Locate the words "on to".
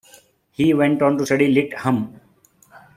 1.03-1.27